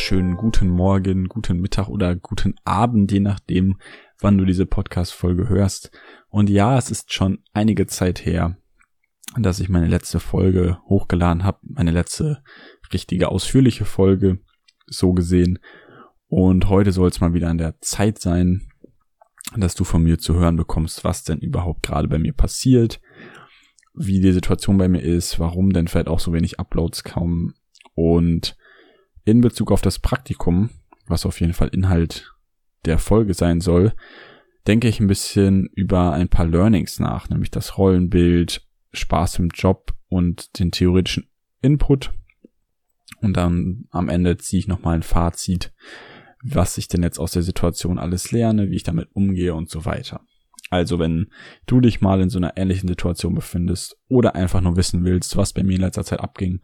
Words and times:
wunderschönen 0.00 0.38
guten 0.38 0.70
Morgen, 0.70 1.28
guten 1.28 1.60
Mittag 1.60 1.88
oder 1.88 2.16
guten 2.16 2.54
Abend, 2.64 3.12
je 3.12 3.20
nachdem, 3.20 3.78
wann 4.18 4.38
du 4.38 4.46
diese 4.46 4.64
Podcast-Folge 4.64 5.50
hörst. 5.50 5.90
Und 6.30 6.48
ja, 6.48 6.78
es 6.78 6.90
ist 6.90 7.12
schon 7.12 7.40
einige 7.52 7.86
Zeit 7.86 8.24
her, 8.24 8.56
dass 9.36 9.60
ich 9.60 9.68
meine 9.68 9.88
letzte 9.88 10.18
Folge 10.18 10.78
hochgeladen 10.86 11.44
habe, 11.44 11.58
meine 11.62 11.90
letzte 11.90 12.42
richtige 12.94 13.28
ausführliche 13.28 13.84
Folge, 13.84 14.40
so 14.86 15.12
gesehen. 15.12 15.58
Und 16.28 16.70
heute 16.70 16.92
soll 16.92 17.10
es 17.10 17.20
mal 17.20 17.34
wieder 17.34 17.50
an 17.50 17.58
der 17.58 17.78
Zeit 17.80 18.18
sein, 18.20 18.68
dass 19.54 19.74
du 19.74 19.84
von 19.84 20.02
mir 20.02 20.18
zu 20.18 20.34
hören 20.34 20.56
bekommst, 20.56 21.04
was 21.04 21.24
denn 21.24 21.40
überhaupt 21.40 21.82
gerade 21.82 22.08
bei 22.08 22.18
mir 22.18 22.32
passiert, 22.32 23.02
wie 23.92 24.22
die 24.22 24.32
Situation 24.32 24.78
bei 24.78 24.88
mir 24.88 25.02
ist, 25.02 25.38
warum 25.38 25.74
denn 25.74 25.88
vielleicht 25.88 26.08
auch 26.08 26.20
so 26.20 26.32
wenig 26.32 26.58
Uploads 26.58 27.04
kommen 27.04 27.52
und 27.94 28.56
in 29.24 29.40
Bezug 29.40 29.72
auf 29.72 29.82
das 29.82 29.98
Praktikum, 29.98 30.70
was 31.06 31.26
auf 31.26 31.40
jeden 31.40 31.52
Fall 31.52 31.68
Inhalt 31.68 32.32
der 32.84 32.98
Folge 32.98 33.34
sein 33.34 33.60
soll, 33.60 33.92
denke 34.66 34.88
ich 34.88 35.00
ein 35.00 35.06
bisschen 35.06 35.68
über 35.74 36.12
ein 36.12 36.28
paar 36.28 36.46
Learnings 36.46 36.98
nach, 36.98 37.28
nämlich 37.28 37.50
das 37.50 37.78
Rollenbild, 37.78 38.66
Spaß 38.92 39.38
im 39.38 39.48
Job 39.48 39.94
und 40.08 40.58
den 40.58 40.70
theoretischen 40.70 41.28
Input. 41.62 42.12
Und 43.20 43.36
dann 43.36 43.86
am 43.90 44.08
Ende 44.08 44.36
ziehe 44.38 44.60
ich 44.60 44.68
nochmal 44.68 44.96
ein 44.96 45.02
Fazit, 45.02 45.72
was 46.42 46.78
ich 46.78 46.88
denn 46.88 47.02
jetzt 47.02 47.18
aus 47.18 47.32
der 47.32 47.42
Situation 47.42 47.98
alles 47.98 48.32
lerne, 48.32 48.70
wie 48.70 48.76
ich 48.76 48.82
damit 48.82 49.08
umgehe 49.12 49.54
und 49.54 49.68
so 49.68 49.84
weiter. 49.84 50.22
Also 50.70 50.98
wenn 50.98 51.30
du 51.66 51.80
dich 51.80 52.00
mal 52.00 52.20
in 52.20 52.30
so 52.30 52.38
einer 52.38 52.56
ähnlichen 52.56 52.88
Situation 52.88 53.34
befindest 53.34 53.98
oder 54.08 54.36
einfach 54.36 54.60
nur 54.60 54.76
wissen 54.76 55.04
willst, 55.04 55.36
was 55.36 55.52
bei 55.52 55.64
mir 55.64 55.74
in 55.74 55.82
letzter 55.82 56.04
Zeit 56.04 56.20
abging, 56.20 56.60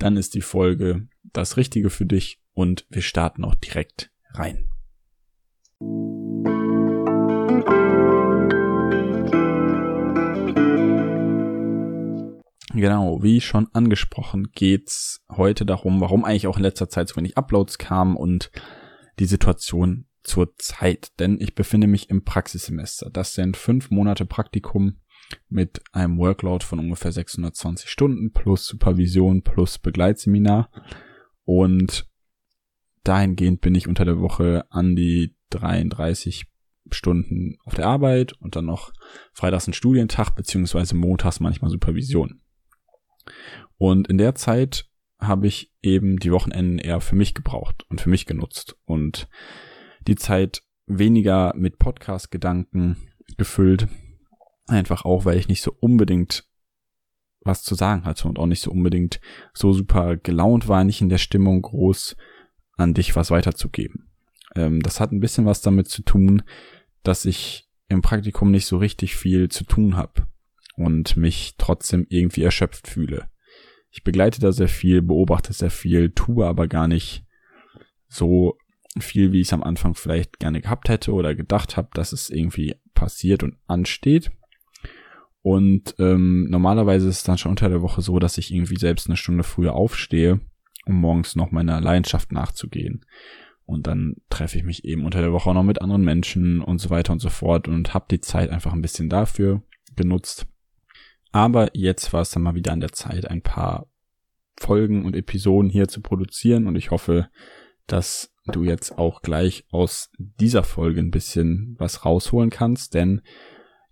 dann 0.00 0.16
ist 0.16 0.34
die 0.34 0.40
Folge 0.40 1.06
das 1.32 1.56
Richtige 1.56 1.90
für 1.90 2.06
dich 2.06 2.40
und 2.52 2.86
wir 2.88 3.02
starten 3.02 3.44
auch 3.44 3.54
direkt 3.54 4.10
rein. 4.32 4.68
Genau, 12.72 13.22
wie 13.22 13.40
schon 13.40 13.68
angesprochen, 13.72 14.52
geht's 14.54 15.22
heute 15.28 15.66
darum, 15.66 16.00
warum 16.00 16.24
eigentlich 16.24 16.46
auch 16.46 16.56
in 16.56 16.62
letzter 16.62 16.88
Zeit 16.88 17.08
so 17.08 17.16
wenig 17.16 17.36
Uploads 17.36 17.78
kamen 17.78 18.16
und 18.16 18.50
die 19.18 19.26
Situation 19.26 20.06
zur 20.22 20.56
Zeit. 20.56 21.10
Denn 21.18 21.38
ich 21.40 21.54
befinde 21.54 21.88
mich 21.88 22.08
im 22.10 22.24
Praxissemester. 22.24 23.10
Das 23.10 23.34
sind 23.34 23.56
fünf 23.56 23.90
Monate 23.90 24.24
Praktikum 24.24 25.00
mit 25.48 25.80
einem 25.92 26.18
Workload 26.18 26.64
von 26.64 26.78
ungefähr 26.78 27.12
620 27.12 27.88
Stunden 27.88 28.32
plus 28.32 28.66
Supervision 28.66 29.42
plus 29.42 29.78
Begleitseminar. 29.78 30.70
Und 31.44 32.06
dahingehend 33.04 33.60
bin 33.60 33.74
ich 33.74 33.88
unter 33.88 34.04
der 34.04 34.20
Woche 34.20 34.64
an 34.70 34.96
die 34.96 35.34
33 35.50 36.46
Stunden 36.90 37.56
auf 37.64 37.74
der 37.74 37.86
Arbeit 37.86 38.32
und 38.34 38.56
dann 38.56 38.66
noch 38.66 38.92
freitags 39.32 39.68
ein 39.68 39.74
Studientag 39.74 40.30
beziehungsweise 40.34 40.96
montags 40.96 41.40
manchmal 41.40 41.70
Supervision. 41.70 42.40
Und 43.76 44.08
in 44.08 44.18
der 44.18 44.34
Zeit 44.34 44.88
habe 45.18 45.46
ich 45.46 45.72
eben 45.82 46.18
die 46.18 46.32
Wochenenden 46.32 46.78
eher 46.78 47.00
für 47.00 47.14
mich 47.14 47.34
gebraucht 47.34 47.84
und 47.88 48.00
für 48.00 48.08
mich 48.08 48.26
genutzt 48.26 48.76
und 48.84 49.28
die 50.06 50.16
Zeit 50.16 50.62
weniger 50.86 51.52
mit 51.56 51.78
Podcast-Gedanken 51.78 52.96
gefüllt, 53.36 53.88
Einfach 54.70 55.04
auch, 55.04 55.24
weil 55.24 55.36
ich 55.36 55.48
nicht 55.48 55.62
so 55.62 55.72
unbedingt 55.80 56.44
was 57.42 57.62
zu 57.62 57.74
sagen 57.74 58.04
hatte 58.04 58.28
und 58.28 58.38
auch 58.38 58.46
nicht 58.46 58.62
so 58.62 58.70
unbedingt 58.70 59.20
so 59.52 59.72
super 59.72 60.16
gelaunt 60.16 60.68
war, 60.68 60.84
nicht 60.84 61.00
in 61.00 61.08
der 61.08 61.18
Stimmung 61.18 61.62
groß 61.62 62.16
an 62.76 62.94
dich 62.94 63.16
was 63.16 63.30
weiterzugeben. 63.30 64.10
Ähm, 64.54 64.80
das 64.80 65.00
hat 65.00 65.10
ein 65.10 65.20
bisschen 65.20 65.44
was 65.46 65.60
damit 65.60 65.88
zu 65.88 66.02
tun, 66.02 66.42
dass 67.02 67.24
ich 67.24 67.68
im 67.88 68.02
Praktikum 68.02 68.50
nicht 68.50 68.66
so 68.66 68.76
richtig 68.76 69.16
viel 69.16 69.48
zu 69.48 69.64
tun 69.64 69.96
habe 69.96 70.28
und 70.76 71.16
mich 71.16 71.56
trotzdem 71.58 72.06
irgendwie 72.08 72.42
erschöpft 72.42 72.86
fühle. 72.86 73.28
Ich 73.90 74.04
begleite 74.04 74.40
da 74.40 74.52
sehr 74.52 74.68
viel, 74.68 75.02
beobachte 75.02 75.52
sehr 75.52 75.70
viel, 75.70 76.10
tue 76.10 76.46
aber 76.46 76.68
gar 76.68 76.86
nicht 76.86 77.24
so 78.06 78.56
viel, 78.98 79.32
wie 79.32 79.40
ich 79.40 79.48
es 79.48 79.52
am 79.52 79.64
Anfang 79.64 79.94
vielleicht 79.94 80.38
gerne 80.38 80.60
gehabt 80.60 80.88
hätte 80.88 81.12
oder 81.12 81.34
gedacht 81.34 81.76
habe, 81.76 81.88
dass 81.94 82.12
es 82.12 82.30
irgendwie 82.30 82.76
passiert 82.94 83.42
und 83.42 83.56
ansteht. 83.66 84.30
Und 85.42 85.94
ähm, 85.98 86.48
normalerweise 86.50 87.08
ist 87.08 87.18
es 87.18 87.24
dann 87.24 87.38
schon 87.38 87.50
unter 87.50 87.68
der 87.68 87.82
Woche 87.82 88.02
so, 88.02 88.18
dass 88.18 88.38
ich 88.38 88.52
irgendwie 88.52 88.76
selbst 88.76 89.06
eine 89.06 89.16
Stunde 89.16 89.42
früher 89.42 89.74
aufstehe, 89.74 90.40
um 90.86 90.96
morgens 90.96 91.34
noch 91.36 91.50
meiner 91.50 91.80
Leidenschaft 91.80 92.32
nachzugehen. 92.32 93.04
Und 93.64 93.86
dann 93.86 94.16
treffe 94.28 94.58
ich 94.58 94.64
mich 94.64 94.84
eben 94.84 95.04
unter 95.04 95.20
der 95.20 95.32
Woche 95.32 95.48
auch 95.48 95.54
noch 95.54 95.62
mit 95.62 95.80
anderen 95.80 96.04
Menschen 96.04 96.60
und 96.60 96.78
so 96.78 96.90
weiter 96.90 97.12
und 97.12 97.20
so 97.20 97.30
fort 97.30 97.68
und 97.68 97.94
habe 97.94 98.06
die 98.10 98.20
Zeit 98.20 98.50
einfach 98.50 98.72
ein 98.72 98.82
bisschen 98.82 99.08
dafür 99.08 99.62
genutzt. 99.96 100.46
Aber 101.32 101.74
jetzt 101.74 102.12
war 102.12 102.22
es 102.22 102.30
dann 102.30 102.42
mal 102.42 102.56
wieder 102.56 102.72
an 102.72 102.80
der 102.80 102.92
Zeit, 102.92 103.30
ein 103.30 103.42
paar 103.42 103.86
Folgen 104.58 105.04
und 105.04 105.16
Episoden 105.16 105.70
hier 105.70 105.88
zu 105.88 106.02
produzieren 106.02 106.66
und 106.66 106.76
ich 106.76 106.90
hoffe, 106.90 107.28
dass 107.86 108.34
du 108.46 108.64
jetzt 108.64 108.98
auch 108.98 109.22
gleich 109.22 109.64
aus 109.70 110.10
dieser 110.18 110.64
Folge 110.64 111.00
ein 111.00 111.10
bisschen 111.10 111.76
was 111.78 112.04
rausholen 112.04 112.50
kannst, 112.50 112.94
denn 112.94 113.22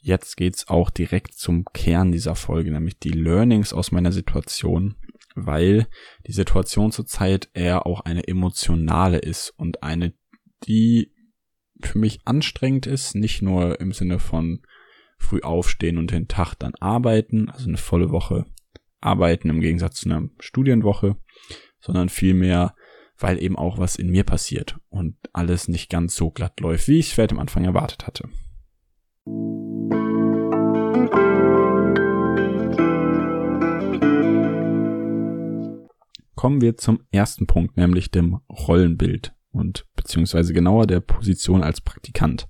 Jetzt 0.01 0.37
geht's 0.37 0.69
auch 0.69 0.91
direkt 0.91 1.35
zum 1.35 1.65
Kern 1.73 2.13
dieser 2.13 2.35
Folge, 2.35 2.71
nämlich 2.71 2.99
die 2.99 3.11
Learnings 3.11 3.73
aus 3.73 3.91
meiner 3.91 4.13
Situation, 4.13 4.95
weil 5.35 5.89
die 6.27 6.33
Situation 6.33 6.93
zurzeit 6.93 7.49
eher 7.53 7.87
auch 7.87 8.01
eine 8.01 8.27
emotionale 8.29 9.19
ist 9.19 9.51
und 9.57 9.83
eine, 9.83 10.15
die 10.67 11.13
für 11.83 11.99
mich 11.99 12.21
anstrengend 12.25 12.87
ist, 12.87 13.15
nicht 13.15 13.43
nur 13.43 13.81
im 13.81 13.93
Sinne 13.93 14.19
von 14.19 14.63
früh 15.19 15.41
aufstehen 15.41 15.99
und 15.99 16.13
den 16.13 16.29
Tag 16.29 16.55
dann 16.55 16.75
arbeiten, 16.77 17.51
also 17.51 17.69
eine 17.69 17.77
volle 17.77 18.11
Woche 18.11 18.47
arbeiten 19.01 19.51
im 19.51 19.61
Gegensatz 19.61 19.97
zu 20.01 20.09
einer 20.09 20.29
Studienwoche, 20.41 21.17
sondern 21.81 22.09
vielmehr, 22.09 22.75
weil 23.17 23.43
eben 23.43 23.57
auch 23.57 23.79
was 23.79 23.97
in 23.97 24.11
mir 24.11 24.25
passiert 24.25 24.79
und 24.89 25.17
alles 25.33 25.69
nicht 25.69 25.91
ganz 25.91 26.15
so 26.15 26.31
glatt 26.31 26.61
läuft, 26.61 26.89
wie 26.89 26.99
ich 26.99 27.09
es 27.09 27.13
vielleicht 27.13 27.33
am 27.33 27.41
Anfang 27.41 27.65
erwartet 27.65 28.07
hatte. 28.07 28.29
Kommen 36.39 36.61
wir 36.61 36.77
zum 36.77 37.03
ersten 37.11 37.49
Punkt, 37.49 37.77
nämlich 37.77 38.13
dem 38.13 38.39
Rollenbild 38.49 39.35
und 39.51 39.89
beziehungsweise 39.97 40.53
genauer 40.53 40.87
der 40.87 41.01
Position 41.01 41.65
als 41.65 41.81
Praktikant. 41.81 42.49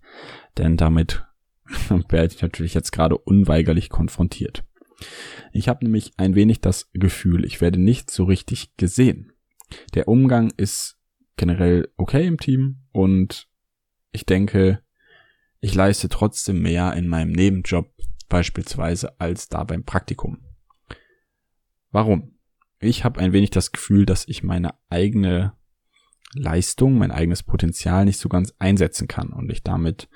Denn 0.58 0.76
damit 0.76 1.24
werde 2.10 2.34
ich 2.34 2.42
natürlich 2.42 2.74
jetzt 2.74 2.92
gerade 2.92 3.16
unweigerlich 3.16 3.88
konfrontiert. 3.88 4.62
Ich 5.54 5.70
habe 5.70 5.86
nämlich 5.86 6.12
ein 6.18 6.34
wenig 6.34 6.60
das 6.60 6.90
Gefühl, 6.92 7.46
ich 7.46 7.62
werde 7.62 7.80
nicht 7.80 8.10
so 8.10 8.24
richtig 8.24 8.76
gesehen. 8.76 9.32
Der 9.94 10.06
Umgang 10.06 10.52
ist 10.58 10.98
generell 11.38 11.90
okay 11.96 12.26
im 12.26 12.36
Team 12.36 12.82
und 12.92 13.48
ich 14.12 14.26
denke, 14.26 14.82
ich 15.60 15.74
leiste 15.74 16.10
trotzdem 16.10 16.60
mehr 16.60 16.92
in 16.92 17.08
meinem 17.08 17.32
Nebenjob 17.32 17.90
beispielsweise 18.28 19.18
als 19.18 19.48
da 19.48 19.64
beim 19.64 19.84
Praktikum. 19.84 20.44
Warum? 21.90 22.37
Ich 22.80 23.04
habe 23.04 23.20
ein 23.20 23.32
wenig 23.32 23.50
das 23.50 23.72
Gefühl, 23.72 24.06
dass 24.06 24.28
ich 24.28 24.42
meine 24.42 24.74
eigene 24.88 25.52
Leistung, 26.34 26.98
mein 26.98 27.10
eigenes 27.10 27.42
Potenzial 27.42 28.04
nicht 28.04 28.18
so 28.18 28.28
ganz 28.28 28.54
einsetzen 28.58 29.08
kann 29.08 29.30
und 29.30 29.50
ich 29.50 29.62
damit 29.62 30.08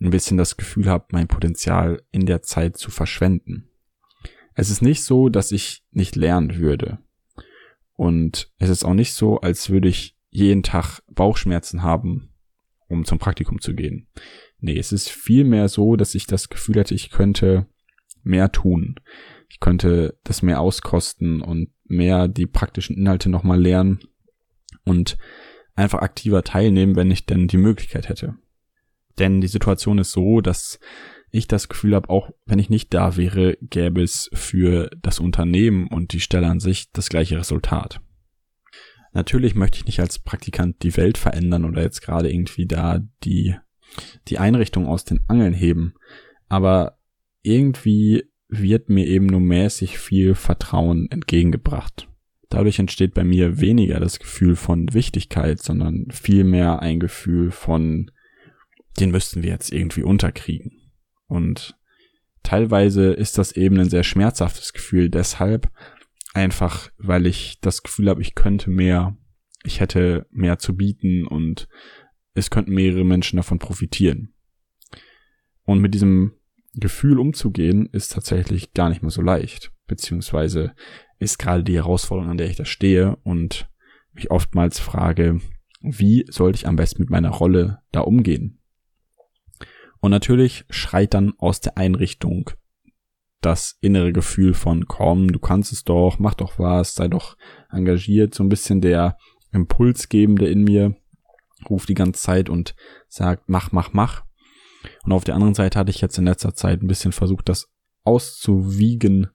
ein 0.00 0.10
bisschen 0.10 0.36
das 0.36 0.56
Gefühl 0.56 0.86
habe, 0.86 1.06
mein 1.10 1.26
Potenzial 1.26 2.02
in 2.12 2.26
der 2.26 2.42
Zeit 2.42 2.76
zu 2.76 2.90
verschwenden. 2.90 3.68
Es 4.54 4.70
ist 4.70 4.82
nicht 4.82 5.02
so, 5.02 5.28
dass 5.28 5.52
ich 5.52 5.84
nicht 5.90 6.16
lernen 6.16 6.56
würde. 6.56 6.98
Und 7.94 8.52
es 8.58 8.68
ist 8.68 8.84
auch 8.84 8.94
nicht 8.94 9.14
so, 9.14 9.40
als 9.40 9.70
würde 9.70 9.88
ich 9.88 10.16
jeden 10.30 10.62
Tag 10.62 11.00
Bauchschmerzen 11.08 11.82
haben, 11.82 12.34
um 12.88 13.04
zum 13.04 13.18
Praktikum 13.18 13.60
zu 13.60 13.74
gehen. 13.74 14.06
Nee, 14.58 14.78
es 14.78 14.92
ist 14.92 15.08
vielmehr 15.08 15.68
so, 15.68 15.96
dass 15.96 16.14
ich 16.14 16.26
das 16.26 16.48
Gefühl 16.48 16.76
hätte, 16.76 16.94
ich 16.94 17.10
könnte 17.10 17.66
mehr 18.22 18.52
tun. 18.52 18.96
Ich 19.48 19.60
könnte 19.60 20.18
das 20.24 20.42
mehr 20.42 20.60
auskosten 20.60 21.40
und 21.40 21.70
mehr 21.84 22.28
die 22.28 22.46
praktischen 22.46 22.96
Inhalte 22.96 23.28
nochmal 23.28 23.60
lernen 23.60 24.00
und 24.84 25.16
einfach 25.74 26.00
aktiver 26.00 26.42
teilnehmen, 26.42 26.96
wenn 26.96 27.10
ich 27.10 27.26
denn 27.26 27.48
die 27.48 27.58
Möglichkeit 27.58 28.08
hätte. 28.08 28.34
Denn 29.18 29.40
die 29.40 29.48
Situation 29.48 29.98
ist 29.98 30.12
so, 30.12 30.40
dass 30.40 30.78
ich 31.30 31.48
das 31.48 31.68
Gefühl 31.68 31.94
habe, 31.94 32.10
auch 32.10 32.30
wenn 32.44 32.58
ich 32.58 32.70
nicht 32.70 32.92
da 32.94 33.16
wäre, 33.16 33.56
gäbe 33.60 34.02
es 34.02 34.30
für 34.32 34.90
das 35.02 35.20
Unternehmen 35.20 35.86
und 35.88 36.12
die 36.12 36.20
Stelle 36.20 36.48
an 36.48 36.60
sich 36.60 36.90
das 36.92 37.08
gleiche 37.08 37.38
Resultat. 37.38 38.00
Natürlich 39.12 39.54
möchte 39.54 39.78
ich 39.78 39.86
nicht 39.86 40.00
als 40.00 40.18
Praktikant 40.18 40.82
die 40.82 40.96
Welt 40.96 41.18
verändern 41.18 41.64
oder 41.64 41.82
jetzt 41.82 42.02
gerade 42.02 42.30
irgendwie 42.30 42.66
da 42.66 43.00
die 43.24 43.56
die 44.28 44.38
Einrichtung 44.38 44.86
aus 44.86 45.04
den 45.04 45.20
Angeln 45.28 45.54
heben. 45.54 45.94
Aber 46.48 46.98
irgendwie 47.42 48.24
wird 48.48 48.88
mir 48.88 49.06
eben 49.06 49.26
nur 49.26 49.40
mäßig 49.40 49.98
viel 49.98 50.34
Vertrauen 50.34 51.10
entgegengebracht. 51.10 52.08
Dadurch 52.48 52.78
entsteht 52.78 53.14
bei 53.14 53.24
mir 53.24 53.60
weniger 53.60 53.98
das 53.98 54.20
Gefühl 54.20 54.54
von 54.54 54.92
Wichtigkeit, 54.94 55.60
sondern 55.60 56.06
vielmehr 56.10 56.80
ein 56.80 57.00
Gefühl 57.00 57.50
von, 57.50 58.10
den 59.00 59.10
müssten 59.10 59.42
wir 59.42 59.50
jetzt 59.50 59.72
irgendwie 59.72 60.04
unterkriegen. 60.04 60.92
Und 61.26 61.76
teilweise 62.44 63.12
ist 63.12 63.38
das 63.38 63.52
eben 63.52 63.78
ein 63.80 63.90
sehr 63.90 64.04
schmerzhaftes 64.04 64.72
Gefühl, 64.72 65.10
deshalb 65.10 65.70
einfach, 66.34 66.90
weil 66.98 67.26
ich 67.26 67.58
das 67.60 67.82
Gefühl 67.82 68.08
habe, 68.08 68.22
ich 68.22 68.36
könnte 68.36 68.70
mehr, 68.70 69.16
ich 69.64 69.80
hätte 69.80 70.26
mehr 70.30 70.58
zu 70.58 70.76
bieten 70.76 71.26
und 71.26 71.66
es 72.34 72.50
könnten 72.50 72.74
mehrere 72.74 73.04
Menschen 73.04 73.38
davon 73.38 73.58
profitieren. 73.58 74.34
Und 75.64 75.80
mit 75.80 75.94
diesem 75.94 76.34
Gefühl 76.76 77.18
umzugehen, 77.18 77.88
ist 77.92 78.12
tatsächlich 78.12 78.72
gar 78.72 78.88
nicht 78.88 79.02
mehr 79.02 79.10
so 79.10 79.22
leicht, 79.22 79.72
beziehungsweise 79.86 80.74
ist 81.18 81.38
gerade 81.38 81.64
die 81.64 81.76
Herausforderung, 81.76 82.30
an 82.30 82.38
der 82.38 82.48
ich 82.48 82.56
da 82.56 82.64
stehe 82.64 83.16
und 83.24 83.68
mich 84.12 84.30
oftmals 84.30 84.78
frage, 84.78 85.40
wie 85.80 86.24
sollte 86.28 86.56
ich 86.56 86.66
am 86.66 86.76
besten 86.76 87.02
mit 87.02 87.10
meiner 87.10 87.30
Rolle 87.30 87.78
da 87.92 88.00
umgehen? 88.00 88.60
Und 90.00 90.10
natürlich 90.10 90.64
schreit 90.70 91.14
dann 91.14 91.32
aus 91.38 91.60
der 91.60 91.78
Einrichtung 91.78 92.50
das 93.40 93.78
innere 93.80 94.12
Gefühl 94.12 94.54
von 94.54 94.86
komm, 94.86 95.32
du 95.32 95.38
kannst 95.38 95.72
es 95.72 95.84
doch, 95.84 96.18
mach 96.18 96.34
doch 96.34 96.58
was, 96.58 96.94
sei 96.94 97.08
doch 97.08 97.36
engagiert, 97.70 98.34
so 98.34 98.42
ein 98.42 98.48
bisschen 98.48 98.80
der 98.80 99.16
Impulsgebende 99.52 100.48
in 100.48 100.64
mir 100.64 100.96
ruft 101.68 101.88
die 101.88 101.94
ganze 101.94 102.20
Zeit 102.20 102.48
und 102.48 102.74
sagt 103.08 103.48
mach, 103.48 103.72
mach, 103.72 103.92
mach. 103.92 104.25
Und 105.04 105.12
auf 105.12 105.24
der 105.24 105.34
anderen 105.34 105.54
Seite 105.54 105.78
hatte 105.78 105.90
ich 105.90 106.00
jetzt 106.00 106.18
in 106.18 106.24
letzter 106.24 106.54
Zeit 106.54 106.82
ein 106.82 106.88
bisschen 106.88 107.12
versucht, 107.12 107.48
das 107.48 107.70
auszuwiegen 108.04 109.28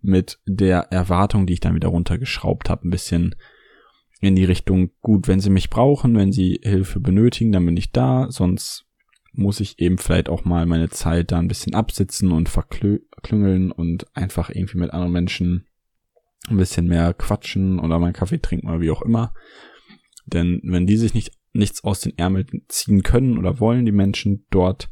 mit 0.00 0.38
der 0.46 0.92
Erwartung, 0.92 1.46
die 1.46 1.54
ich 1.54 1.60
dann 1.60 1.74
wieder 1.74 1.88
runtergeschraubt 1.88 2.70
habe, 2.70 2.86
ein 2.86 2.90
bisschen 2.90 3.34
in 4.20 4.34
die 4.34 4.44
Richtung, 4.44 4.90
gut, 5.00 5.28
wenn 5.28 5.40
sie 5.40 5.50
mich 5.50 5.70
brauchen, 5.70 6.16
wenn 6.16 6.32
sie 6.32 6.60
Hilfe 6.62 7.00
benötigen, 7.00 7.52
dann 7.52 7.66
bin 7.66 7.76
ich 7.76 7.92
da, 7.92 8.26
sonst 8.30 8.86
muss 9.32 9.60
ich 9.60 9.78
eben 9.78 9.98
vielleicht 9.98 10.28
auch 10.28 10.44
mal 10.44 10.66
meine 10.66 10.88
Zeit 10.88 11.30
da 11.30 11.38
ein 11.38 11.48
bisschen 11.48 11.74
absitzen 11.74 12.32
und 12.32 12.48
verklüngeln 12.48 13.70
und 13.70 14.06
einfach 14.16 14.50
irgendwie 14.50 14.78
mit 14.78 14.92
anderen 14.92 15.12
Menschen 15.12 15.66
ein 16.48 16.56
bisschen 16.56 16.88
mehr 16.88 17.14
quatschen 17.14 17.78
oder 17.78 17.98
meinen 17.98 18.14
Kaffee 18.14 18.38
trinken 18.38 18.68
oder 18.68 18.80
wie 18.80 18.90
auch 18.90 19.02
immer. 19.02 19.34
Denn 20.26 20.60
wenn 20.64 20.86
die 20.86 20.96
sich 20.96 21.14
nicht 21.14 21.37
nichts 21.52 21.84
aus 21.84 22.00
den 22.00 22.16
Ärmeln 22.16 22.46
ziehen 22.68 23.02
können 23.02 23.38
oder 23.38 23.60
wollen, 23.60 23.86
die 23.86 23.92
Menschen 23.92 24.46
dort, 24.50 24.90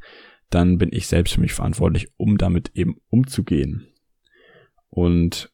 dann 0.50 0.78
bin 0.78 0.90
ich 0.92 1.06
selbst 1.06 1.34
für 1.34 1.40
mich 1.40 1.52
verantwortlich, 1.52 2.08
um 2.16 2.38
damit 2.38 2.70
eben 2.74 3.00
umzugehen. 3.08 3.88
Und 4.88 5.52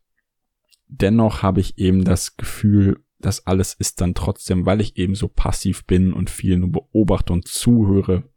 dennoch 0.86 1.42
habe 1.42 1.60
ich 1.60 1.78
eben 1.78 2.04
das 2.04 2.36
Gefühl, 2.36 3.02
das 3.18 3.46
alles 3.46 3.74
ist 3.74 4.00
dann 4.00 4.14
trotzdem, 4.14 4.66
weil 4.66 4.80
ich 4.80 4.96
eben 4.96 5.14
so 5.14 5.28
passiv 5.28 5.86
bin 5.86 6.12
und 6.12 6.28
viel 6.28 6.58
nur 6.58 6.72
beobachte 6.72 7.32
und 7.32 7.48
zuhöre, 7.48 8.28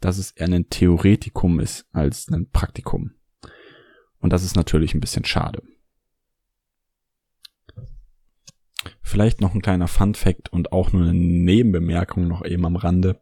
dass 0.00 0.18
es 0.18 0.32
eher 0.32 0.48
ein 0.48 0.68
Theoretikum 0.68 1.60
ist 1.60 1.86
als 1.92 2.28
ein 2.28 2.50
Praktikum. 2.50 3.12
Und 4.18 4.32
das 4.32 4.44
ist 4.44 4.56
natürlich 4.56 4.94
ein 4.94 5.00
bisschen 5.00 5.24
schade. 5.24 5.62
Vielleicht 9.06 9.40
noch 9.40 9.54
ein 9.54 9.62
kleiner 9.62 9.86
Fun 9.86 10.16
Fact 10.16 10.52
und 10.52 10.72
auch 10.72 10.92
nur 10.92 11.02
eine 11.02 11.14
Nebenbemerkung 11.14 12.26
noch 12.26 12.44
eben 12.44 12.66
am 12.66 12.74
Rande. 12.74 13.20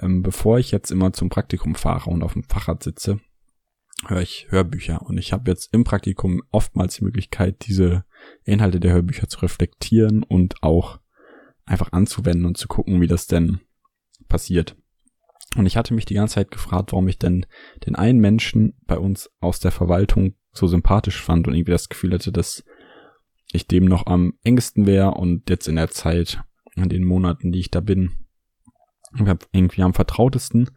Ähm, 0.00 0.22
bevor 0.22 0.58
ich 0.58 0.70
jetzt 0.70 0.90
immer 0.90 1.12
zum 1.12 1.28
Praktikum 1.28 1.74
fahre 1.74 2.08
und 2.08 2.22
auf 2.22 2.32
dem 2.32 2.44
Fahrrad 2.44 2.82
sitze, 2.82 3.20
höre 4.06 4.22
ich 4.22 4.46
Hörbücher. 4.48 5.02
Und 5.02 5.18
ich 5.18 5.34
habe 5.34 5.50
jetzt 5.50 5.74
im 5.74 5.84
Praktikum 5.84 6.40
oftmals 6.50 6.96
die 6.96 7.04
Möglichkeit, 7.04 7.66
diese 7.66 8.06
Inhalte 8.44 8.80
der 8.80 8.94
Hörbücher 8.94 9.28
zu 9.28 9.40
reflektieren 9.40 10.22
und 10.22 10.62
auch 10.62 10.98
einfach 11.66 11.92
anzuwenden 11.92 12.46
und 12.46 12.56
zu 12.56 12.66
gucken, 12.66 13.02
wie 13.02 13.06
das 13.06 13.26
denn 13.26 13.60
passiert. 14.30 14.76
Und 15.56 15.66
ich 15.66 15.76
hatte 15.76 15.92
mich 15.92 16.06
die 16.06 16.14
ganze 16.14 16.36
Zeit 16.36 16.50
gefragt, 16.50 16.92
warum 16.92 17.06
ich 17.06 17.18
denn 17.18 17.44
den 17.84 17.96
einen 17.96 18.18
Menschen 18.18 18.78
bei 18.86 18.96
uns 18.96 19.30
aus 19.40 19.60
der 19.60 19.72
Verwaltung 19.72 20.36
so 20.52 20.66
sympathisch 20.66 21.20
fand 21.20 21.46
und 21.46 21.54
irgendwie 21.54 21.72
das 21.72 21.90
Gefühl 21.90 22.14
hatte, 22.14 22.32
dass 22.32 22.64
ich 23.52 23.66
dem 23.66 23.84
noch 23.84 24.06
am 24.06 24.34
engsten 24.44 24.86
wäre 24.86 25.12
und 25.12 25.48
jetzt 25.50 25.68
in 25.68 25.76
der 25.76 25.90
Zeit, 25.90 26.42
in 26.74 26.88
den 26.88 27.04
Monaten, 27.04 27.52
die 27.52 27.60
ich 27.60 27.70
da 27.70 27.80
bin, 27.80 28.12
irgendwie 29.52 29.82
am 29.82 29.94
vertrautesten. 29.94 30.70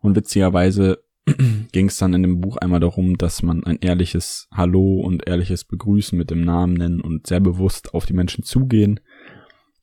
Und 0.00 0.14
witzigerweise 0.14 1.02
ging 1.72 1.86
es 1.86 1.98
dann 1.98 2.14
in 2.14 2.22
dem 2.22 2.40
Buch 2.40 2.58
einmal 2.58 2.80
darum, 2.80 3.16
dass 3.16 3.42
man 3.42 3.64
ein 3.64 3.78
ehrliches 3.80 4.48
Hallo 4.52 5.00
und 5.00 5.26
ehrliches 5.26 5.64
Begrüßen 5.64 6.16
mit 6.16 6.30
dem 6.30 6.42
Namen 6.42 6.74
nennen 6.74 7.00
und 7.00 7.26
sehr 7.26 7.40
bewusst 7.40 7.94
auf 7.94 8.06
die 8.06 8.14
Menschen 8.14 8.44
zugehen, 8.44 9.00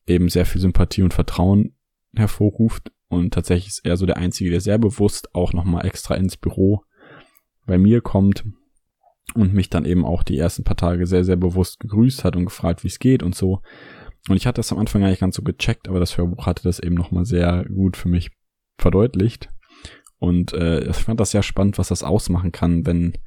eben 0.06 0.28
sehr 0.28 0.46
viel 0.46 0.60
Sympathie 0.60 1.02
und 1.02 1.14
Vertrauen 1.14 1.76
hervorruft. 2.14 2.92
Und 3.08 3.34
tatsächlich 3.34 3.68
ist 3.68 3.84
er 3.84 3.96
so 3.96 4.06
der 4.06 4.16
Einzige, 4.16 4.50
der 4.50 4.60
sehr 4.60 4.78
bewusst 4.78 5.34
auch 5.34 5.52
nochmal 5.52 5.86
extra 5.86 6.14
ins 6.14 6.36
Büro 6.36 6.82
bei 7.66 7.78
mir 7.78 8.00
kommt 8.00 8.44
und 9.34 9.54
mich 9.54 9.70
dann 9.70 9.84
eben 9.84 10.04
auch 10.04 10.22
die 10.22 10.38
ersten 10.38 10.64
paar 10.64 10.76
Tage 10.76 11.06
sehr, 11.06 11.24
sehr 11.24 11.36
bewusst 11.36 11.80
gegrüßt 11.80 12.24
hat 12.24 12.36
und 12.36 12.46
gefragt, 12.46 12.84
wie 12.84 12.88
es 12.88 12.98
geht 12.98 13.22
und 13.22 13.34
so. 13.34 13.62
Und 14.28 14.36
ich 14.36 14.46
hatte 14.46 14.58
das 14.58 14.72
am 14.72 14.78
Anfang 14.78 15.02
gar 15.02 15.10
nicht 15.10 15.20
ganz 15.20 15.36
so 15.36 15.42
gecheckt, 15.42 15.88
aber 15.88 16.00
das 16.00 16.16
Hörbuch 16.16 16.46
hatte 16.46 16.62
das 16.62 16.78
eben 16.78 16.94
nochmal 16.94 17.24
sehr 17.24 17.64
gut 17.64 17.96
für 17.96 18.08
mich 18.08 18.30
verdeutlicht. 18.78 19.50
Und 20.18 20.52
äh, 20.52 20.88
ich 20.88 20.96
fand 20.96 21.20
das 21.20 21.32
sehr 21.32 21.42
spannend, 21.42 21.78
was 21.78 21.88
das 21.88 22.02
ausmachen 22.02 22.52
kann, 22.52 22.86
wenn 22.86 23.18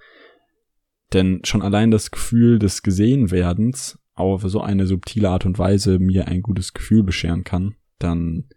denn 1.13 1.41
schon 1.43 1.61
allein 1.61 1.91
das 1.91 2.11
Gefühl 2.11 2.59
des 2.59 2.83
Gesehenwerdens 2.83 3.99
auf 4.13 4.43
so 4.43 4.61
eine 4.61 4.85
subtile 4.85 5.29
Art 5.29 5.45
und 5.45 5.57
Weise 5.57 5.97
mir 5.97 6.27
ein 6.27 6.41
gutes 6.41 6.73
Gefühl 6.73 7.03
bescheren 7.03 7.43
kann, 7.43 7.75
dann, 7.97 8.49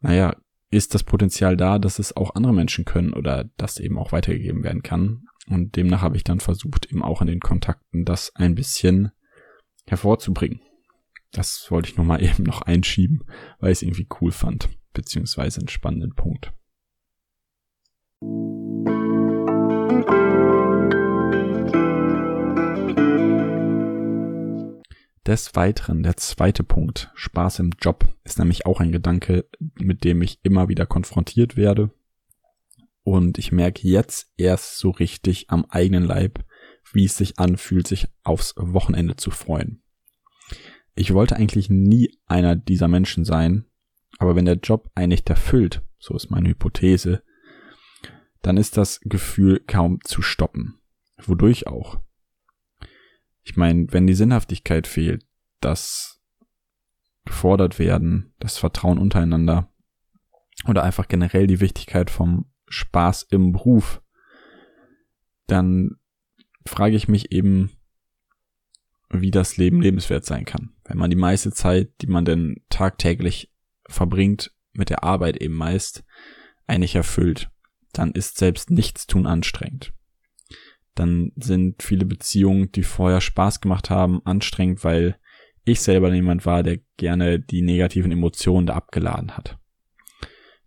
naja, 0.00 0.36
ist 0.70 0.94
das 0.94 1.04
Potenzial 1.04 1.56
da, 1.56 1.78
dass 1.78 1.98
es 1.98 2.16
auch 2.16 2.34
andere 2.34 2.52
Menschen 2.52 2.84
können 2.84 3.12
oder 3.12 3.48
das 3.56 3.78
eben 3.78 3.98
auch 3.98 4.12
weitergegeben 4.12 4.62
werden 4.62 4.82
kann. 4.82 5.24
Und 5.48 5.76
demnach 5.76 6.02
habe 6.02 6.16
ich 6.16 6.24
dann 6.24 6.40
versucht, 6.40 6.86
eben 6.86 7.02
auch 7.02 7.20
in 7.20 7.28
den 7.28 7.40
Kontakten 7.40 8.04
das 8.04 8.34
ein 8.34 8.54
bisschen 8.54 9.12
hervorzubringen. 9.86 10.60
Das 11.32 11.70
wollte 11.70 11.90
ich 11.90 11.96
nochmal 11.96 12.22
eben 12.24 12.42
noch 12.42 12.62
einschieben, 12.62 13.24
weil 13.60 13.72
ich 13.72 13.78
es 13.78 13.82
irgendwie 13.82 14.08
cool 14.20 14.32
fand, 14.32 14.68
beziehungsweise 14.92 15.60
einen 15.60 15.68
spannenden 15.68 16.14
Punkt. 16.14 16.52
Des 25.26 25.56
Weiteren, 25.56 26.04
der 26.04 26.16
zweite 26.16 26.62
Punkt, 26.62 27.10
Spaß 27.14 27.58
im 27.58 27.70
Job, 27.80 28.06
ist 28.22 28.38
nämlich 28.38 28.64
auch 28.64 28.80
ein 28.80 28.92
Gedanke, 28.92 29.44
mit 29.74 30.04
dem 30.04 30.22
ich 30.22 30.38
immer 30.44 30.68
wieder 30.68 30.86
konfrontiert 30.86 31.56
werde 31.56 31.90
und 33.06 33.38
ich 33.38 33.52
merke 33.52 33.86
jetzt 33.86 34.32
erst 34.36 34.78
so 34.78 34.90
richtig 34.90 35.48
am 35.48 35.64
eigenen 35.66 36.02
Leib, 36.02 36.44
wie 36.92 37.04
es 37.04 37.16
sich 37.16 37.38
anfühlt, 37.38 37.86
sich 37.86 38.08
aufs 38.24 38.54
Wochenende 38.56 39.14
zu 39.14 39.30
freuen. 39.30 39.80
Ich 40.96 41.14
wollte 41.14 41.36
eigentlich 41.36 41.70
nie 41.70 42.18
einer 42.26 42.56
dieser 42.56 42.88
Menschen 42.88 43.24
sein, 43.24 43.64
aber 44.18 44.34
wenn 44.34 44.44
der 44.44 44.56
Job 44.56 44.90
einen 44.96 45.10
nicht 45.10 45.30
erfüllt, 45.30 45.82
so 46.00 46.16
ist 46.16 46.30
meine 46.30 46.48
Hypothese, 46.48 47.22
dann 48.42 48.56
ist 48.56 48.76
das 48.76 48.98
Gefühl 49.02 49.62
kaum 49.68 50.00
zu 50.02 50.20
stoppen. 50.20 50.80
Wodurch 51.22 51.68
auch? 51.68 52.00
Ich 53.44 53.56
meine, 53.56 53.86
wenn 53.92 54.08
die 54.08 54.14
Sinnhaftigkeit 54.14 54.88
fehlt, 54.88 55.24
das 55.60 56.20
gefordert 57.24 57.78
werden, 57.78 58.34
das 58.40 58.58
Vertrauen 58.58 58.98
untereinander 58.98 59.70
oder 60.66 60.82
einfach 60.82 61.06
generell 61.06 61.46
die 61.46 61.60
Wichtigkeit 61.60 62.10
vom 62.10 62.46
Spaß 62.68 63.24
im 63.30 63.52
Beruf, 63.52 64.02
dann 65.46 65.96
frage 66.66 66.96
ich 66.96 67.08
mich 67.08 67.32
eben, 67.32 67.70
wie 69.10 69.30
das 69.30 69.56
Leben 69.56 69.80
lebenswert 69.80 70.24
sein 70.24 70.44
kann. 70.44 70.74
Wenn 70.84 70.98
man 70.98 71.10
die 71.10 71.16
meiste 71.16 71.52
Zeit, 71.52 71.90
die 72.02 72.08
man 72.08 72.24
denn 72.24 72.62
tagtäglich 72.68 73.52
verbringt, 73.88 74.52
mit 74.72 74.90
der 74.90 75.04
Arbeit 75.04 75.36
eben 75.36 75.54
meist, 75.54 76.04
eigentlich 76.66 76.96
erfüllt, 76.96 77.50
dann 77.92 78.12
ist 78.12 78.38
selbst 78.38 78.70
Nichtstun 78.70 79.26
anstrengend. 79.26 79.92
Dann 80.94 81.32
sind 81.36 81.82
viele 81.82 82.04
Beziehungen, 82.04 82.72
die 82.72 82.82
vorher 82.82 83.20
Spaß 83.20 83.60
gemacht 83.60 83.90
haben, 83.90 84.24
anstrengend, 84.24 84.82
weil 84.82 85.18
ich 85.64 85.80
selber 85.80 86.12
jemand 86.12 86.46
war, 86.46 86.62
der 86.62 86.78
gerne 86.96 87.40
die 87.40 87.62
negativen 87.62 88.12
Emotionen 88.12 88.66
da 88.66 88.74
abgeladen 88.74 89.36
hat. 89.36 89.58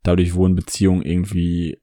Dadurch 0.03 0.33
wurden 0.33 0.55
Beziehungen 0.55 1.03
irgendwie 1.03 1.81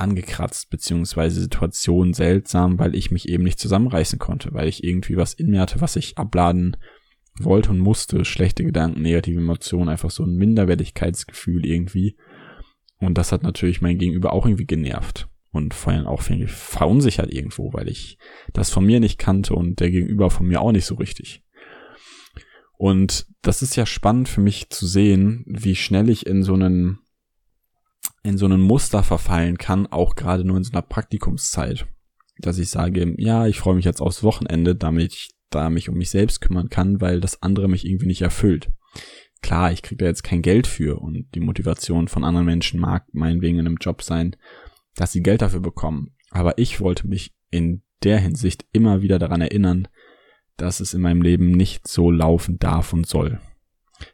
angekratzt, 0.00 0.70
beziehungsweise 0.70 1.40
Situation 1.40 2.12
seltsam, 2.14 2.78
weil 2.78 2.94
ich 2.94 3.10
mich 3.10 3.28
eben 3.28 3.44
nicht 3.44 3.58
zusammenreißen 3.58 4.18
konnte, 4.18 4.52
weil 4.52 4.68
ich 4.68 4.84
irgendwie 4.84 5.16
was 5.16 5.34
in 5.34 5.50
mir 5.50 5.60
hatte, 5.60 5.80
was 5.80 5.96
ich 5.96 6.18
abladen 6.18 6.76
wollte 7.38 7.70
und 7.70 7.78
musste. 7.78 8.24
Schlechte 8.24 8.64
Gedanken, 8.64 9.02
negative 9.02 9.40
Emotionen, 9.40 9.88
einfach 9.88 10.10
so 10.10 10.24
ein 10.24 10.36
Minderwertigkeitsgefühl 10.36 11.66
irgendwie. 11.66 12.16
Und 12.98 13.16
das 13.16 13.32
hat 13.32 13.42
natürlich 13.42 13.80
mein 13.80 13.98
Gegenüber 13.98 14.32
auch 14.32 14.46
irgendwie 14.46 14.66
genervt 14.66 15.28
und 15.52 15.74
vor 15.74 15.92
allem 15.92 16.06
auch 16.06 16.22
verunsichert 16.22 17.32
irgendwo, 17.32 17.72
weil 17.72 17.88
ich 17.88 18.18
das 18.52 18.70
von 18.70 18.84
mir 18.84 19.00
nicht 19.00 19.18
kannte 19.18 19.54
und 19.54 19.80
der 19.80 19.90
Gegenüber 19.90 20.30
von 20.30 20.46
mir 20.46 20.60
auch 20.60 20.72
nicht 20.72 20.86
so 20.86 20.94
richtig. 20.94 21.42
Und 22.76 23.26
das 23.42 23.62
ist 23.62 23.76
ja 23.76 23.84
spannend 23.84 24.28
für 24.28 24.40
mich 24.40 24.70
zu 24.70 24.86
sehen, 24.86 25.44
wie 25.46 25.76
schnell 25.76 26.08
ich 26.08 26.26
in 26.26 26.42
so 26.42 26.54
einen, 26.54 27.00
in 28.22 28.36
so 28.36 28.46
einen 28.46 28.60
Muster 28.60 29.02
verfallen 29.02 29.58
kann, 29.58 29.86
auch 29.86 30.14
gerade 30.14 30.44
nur 30.44 30.56
in 30.56 30.64
so 30.64 30.72
einer 30.72 30.82
Praktikumszeit. 30.82 31.86
Dass 32.38 32.58
ich 32.58 32.70
sage, 32.70 33.14
ja, 33.18 33.46
ich 33.46 33.58
freue 33.58 33.74
mich 33.74 33.84
jetzt 33.84 34.00
aufs 34.00 34.22
Wochenende, 34.22 34.74
damit 34.74 35.12
ich 35.12 35.30
da 35.50 35.68
mich 35.68 35.88
um 35.88 35.96
mich 35.96 36.10
selbst 36.10 36.40
kümmern 36.40 36.68
kann, 36.68 37.00
weil 37.00 37.20
das 37.20 37.42
andere 37.42 37.68
mich 37.68 37.84
irgendwie 37.84 38.06
nicht 38.06 38.22
erfüllt. 38.22 38.70
Klar, 39.42 39.72
ich 39.72 39.82
kriege 39.82 40.04
da 40.04 40.06
jetzt 40.06 40.22
kein 40.22 40.42
Geld 40.42 40.66
für 40.66 41.00
und 41.00 41.26
die 41.34 41.40
Motivation 41.40 42.08
von 42.08 42.24
anderen 42.24 42.46
Menschen 42.46 42.78
mag 42.78 43.06
meinetwegen 43.12 43.58
in 43.58 43.66
einem 43.66 43.78
Job 43.80 44.02
sein, 44.02 44.36
dass 44.94 45.12
sie 45.12 45.22
Geld 45.22 45.42
dafür 45.42 45.60
bekommen. 45.60 46.14
Aber 46.30 46.58
ich 46.58 46.80
wollte 46.80 47.08
mich 47.08 47.34
in 47.50 47.82
der 48.02 48.18
Hinsicht 48.18 48.66
immer 48.72 49.02
wieder 49.02 49.18
daran 49.18 49.40
erinnern, 49.40 49.88
dass 50.56 50.80
es 50.80 50.94
in 50.94 51.00
meinem 51.00 51.22
Leben 51.22 51.50
nicht 51.50 51.88
so 51.88 52.10
laufen 52.10 52.58
darf 52.58 52.92
und 52.92 53.06
soll. 53.06 53.40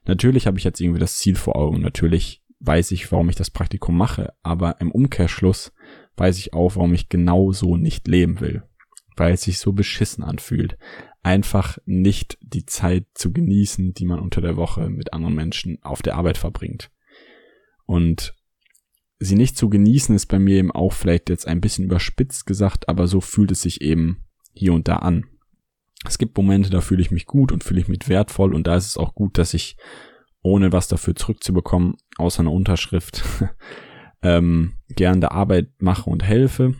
Natürlich 0.04 0.46
habe 0.46 0.58
ich 0.58 0.64
jetzt 0.64 0.80
irgendwie 0.80 1.00
das 1.00 1.18
Ziel 1.18 1.36
vor 1.36 1.56
Augen, 1.56 1.80
natürlich 1.80 2.42
weiß 2.60 2.90
ich, 2.92 3.10
warum 3.12 3.28
ich 3.28 3.36
das 3.36 3.50
Praktikum 3.50 3.96
mache, 3.96 4.32
aber 4.42 4.80
im 4.80 4.90
Umkehrschluss 4.90 5.72
weiß 6.16 6.38
ich 6.38 6.54
auch, 6.54 6.76
warum 6.76 6.94
ich 6.94 7.08
genau 7.08 7.52
so 7.52 7.76
nicht 7.76 8.08
leben 8.08 8.40
will. 8.40 8.62
Weil 9.16 9.34
es 9.34 9.42
sich 9.42 9.58
so 9.58 9.72
beschissen 9.72 10.24
anfühlt, 10.24 10.76
einfach 11.22 11.78
nicht 11.86 12.38
die 12.40 12.66
Zeit 12.66 13.06
zu 13.14 13.32
genießen, 13.32 13.94
die 13.94 14.04
man 14.04 14.20
unter 14.20 14.40
der 14.40 14.56
Woche 14.56 14.88
mit 14.88 15.12
anderen 15.12 15.34
Menschen 15.34 15.78
auf 15.82 16.02
der 16.02 16.16
Arbeit 16.16 16.38
verbringt. 16.38 16.90
Und 17.84 18.34
sie 19.18 19.36
nicht 19.36 19.56
zu 19.56 19.68
genießen 19.68 20.14
ist 20.14 20.26
bei 20.26 20.38
mir 20.38 20.56
eben 20.56 20.72
auch 20.72 20.92
vielleicht 20.92 21.30
jetzt 21.30 21.46
ein 21.46 21.60
bisschen 21.60 21.84
überspitzt 21.84 22.46
gesagt, 22.46 22.88
aber 22.88 23.06
so 23.06 23.20
fühlt 23.20 23.50
es 23.50 23.62
sich 23.62 23.80
eben 23.80 24.24
hier 24.52 24.72
und 24.72 24.88
da 24.88 24.96
an. 24.96 25.26
Es 26.06 26.18
gibt 26.18 26.36
Momente, 26.36 26.70
da 26.70 26.80
fühle 26.80 27.02
ich 27.02 27.10
mich 27.10 27.26
gut 27.26 27.52
und 27.52 27.64
fühle 27.64 27.80
ich 27.80 27.88
mich 27.88 28.08
wertvoll 28.08 28.54
und 28.54 28.66
da 28.66 28.76
ist 28.76 28.86
es 28.86 28.96
auch 28.96 29.14
gut, 29.14 29.38
dass 29.38 29.54
ich 29.54 29.76
ohne 30.42 30.72
was 30.72 30.86
dafür 30.86 31.16
zurückzubekommen, 31.16 31.96
außer 32.18 32.40
einer 32.40 32.52
Unterschrift, 32.52 33.24
ähm, 34.22 34.74
gern 34.88 35.20
der 35.20 35.32
Arbeit 35.32 35.70
mache 35.78 36.08
und 36.10 36.24
helfe. 36.24 36.74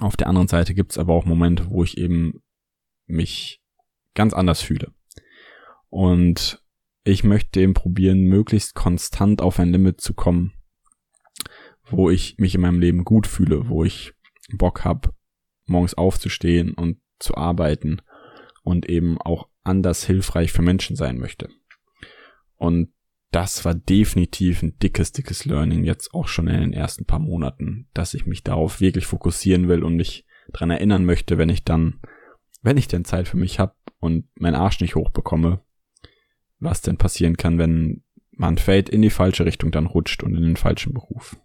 Auf 0.00 0.16
der 0.16 0.28
anderen 0.28 0.48
Seite 0.48 0.74
gibt 0.74 0.92
es 0.92 0.98
aber 0.98 1.14
auch 1.14 1.24
Momente, 1.24 1.70
wo 1.70 1.82
ich 1.82 1.98
eben 1.98 2.42
mich 3.06 3.62
ganz 4.14 4.32
anders 4.32 4.62
fühle. 4.62 4.92
Und 5.88 6.62
ich 7.04 7.24
möchte 7.24 7.60
eben 7.60 7.74
probieren, 7.74 8.24
möglichst 8.24 8.74
konstant 8.74 9.40
auf 9.40 9.58
ein 9.58 9.72
Limit 9.72 10.00
zu 10.00 10.14
kommen, 10.14 10.52
wo 11.84 12.10
ich 12.10 12.36
mich 12.38 12.54
in 12.54 12.60
meinem 12.60 12.80
Leben 12.80 13.04
gut 13.04 13.26
fühle, 13.26 13.68
wo 13.68 13.84
ich 13.84 14.12
Bock 14.52 14.84
habe, 14.84 15.10
morgens 15.66 15.94
aufzustehen 15.94 16.74
und 16.74 17.00
zu 17.18 17.34
arbeiten 17.36 18.02
und 18.62 18.88
eben 18.88 19.18
auch 19.18 19.48
anders 19.62 20.04
hilfreich 20.04 20.52
für 20.52 20.62
Menschen 20.62 20.96
sein 20.96 21.18
möchte. 21.18 21.48
Und 22.56 22.92
das 23.30 23.64
war 23.64 23.74
definitiv 23.74 24.62
ein 24.62 24.78
dickes, 24.78 25.12
dickes 25.12 25.44
Learning 25.44 25.84
jetzt 25.84 26.14
auch 26.14 26.28
schon 26.28 26.48
in 26.48 26.60
den 26.60 26.72
ersten 26.72 27.04
paar 27.04 27.18
Monaten, 27.18 27.88
dass 27.92 28.14
ich 28.14 28.26
mich 28.26 28.42
darauf 28.42 28.80
wirklich 28.80 29.06
fokussieren 29.06 29.68
will 29.68 29.84
und 29.84 29.96
mich 29.96 30.24
dran 30.52 30.70
erinnern 30.70 31.04
möchte, 31.04 31.36
wenn 31.36 31.50
ich 31.50 31.64
dann, 31.64 32.00
wenn 32.62 32.78
ich 32.78 32.88
denn 32.88 33.04
Zeit 33.04 33.28
für 33.28 33.36
mich 33.36 33.58
habe 33.58 33.74
und 34.00 34.26
meinen 34.34 34.54
Arsch 34.54 34.80
nicht 34.80 34.94
hochbekomme, 34.94 35.60
was 36.58 36.80
denn 36.80 36.96
passieren 36.96 37.36
kann, 37.36 37.58
wenn 37.58 38.02
man 38.30 38.56
fällt 38.56 38.88
in 38.88 39.02
die 39.02 39.10
falsche 39.10 39.44
Richtung 39.44 39.72
dann 39.72 39.86
rutscht 39.86 40.22
und 40.22 40.34
in 40.34 40.42
den 40.42 40.56
falschen 40.56 40.94
Beruf. 40.94 41.36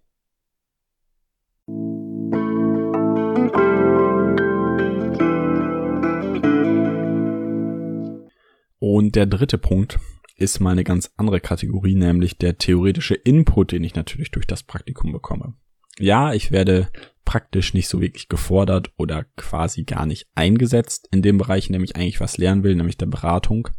Und 8.80 9.16
der 9.16 9.26
dritte 9.26 9.58
Punkt 9.58 10.00
ist 10.44 10.60
mal 10.60 10.72
eine 10.72 10.84
ganz 10.84 11.12
andere 11.18 11.40
Kategorie, 11.40 11.96
nämlich 11.96 12.38
der 12.38 12.58
theoretische 12.58 13.16
Input, 13.16 13.72
den 13.72 13.84
ich 13.84 13.96
natürlich 13.96 14.32
durch 14.32 14.46
das 14.46 14.64
Praktikum 14.64 15.12
bekomme. 15.12 15.54
Ja, 16.00 16.34
ich 16.34 16.52
werde 16.52 16.90
praktisch 17.26 17.74
nicht 17.74 17.88
so 17.88 18.02
wirklich 18.02 18.28
gefordert 18.28 18.92
oder 18.98 19.26
quasi 19.38 19.84
gar 19.84 20.06
nicht 20.06 20.28
eingesetzt 20.36 21.08
in 21.12 21.22
dem 21.22 21.38
Bereich, 21.38 21.68
in 21.68 21.74
dem 21.74 21.84
ich 21.84 21.96
eigentlich 21.96 22.20
was 22.20 22.38
lernen 22.38 22.64
will, 22.64 22.76
nämlich 22.76 22.98
der 22.98 23.06
Beratung. 23.06 23.70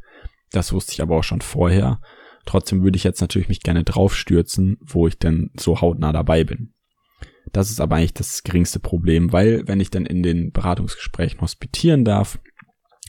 Das 0.50 0.72
wusste 0.72 0.92
ich 0.92 1.02
aber 1.02 1.16
auch 1.16 1.24
schon 1.24 1.40
vorher. 1.40 2.00
Trotzdem 2.46 2.82
würde 2.82 2.96
ich 2.96 3.04
jetzt 3.04 3.20
natürlich 3.20 3.48
mich 3.48 3.60
gerne 3.60 3.84
draufstürzen, 3.84 4.78
wo 4.80 5.08
ich 5.08 5.18
denn 5.18 5.50
so 5.58 5.80
hautnah 5.80 6.12
dabei 6.12 6.44
bin. 6.44 6.74
Das 7.52 7.70
ist 7.70 7.80
aber 7.80 7.96
eigentlich 7.96 8.14
das 8.14 8.42
geringste 8.42 8.80
Problem, 8.80 9.32
weil 9.32 9.66
wenn 9.66 9.80
ich 9.80 9.90
dann 9.90 10.06
in 10.06 10.22
den 10.22 10.52
Beratungsgesprächen 10.52 11.40
hospitieren 11.40 12.04
darf, 12.04 12.38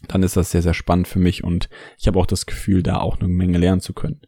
dann 0.07 0.23
ist 0.23 0.37
das 0.37 0.51
sehr, 0.51 0.61
sehr 0.61 0.73
spannend 0.73 1.07
für 1.07 1.19
mich 1.19 1.43
und 1.43 1.69
ich 1.97 2.07
habe 2.07 2.19
auch 2.19 2.25
das 2.25 2.45
Gefühl, 2.45 2.83
da 2.83 2.99
auch 2.99 3.19
eine 3.19 3.27
Menge 3.27 3.57
lernen 3.57 3.81
zu 3.81 3.93
können. 3.93 4.21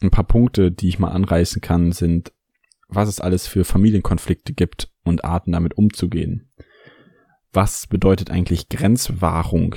Ein 0.00 0.10
paar 0.10 0.24
Punkte, 0.24 0.70
die 0.70 0.88
ich 0.88 0.98
mal 0.98 1.10
anreißen 1.10 1.60
kann, 1.62 1.92
sind, 1.92 2.32
was 2.88 3.08
es 3.08 3.20
alles 3.20 3.46
für 3.46 3.64
Familienkonflikte 3.64 4.52
gibt 4.52 4.92
und 5.04 5.24
Arten 5.24 5.52
damit 5.52 5.76
umzugehen. 5.76 6.52
Was 7.52 7.86
bedeutet 7.86 8.30
eigentlich 8.30 8.68
Grenzwahrung? 8.68 9.76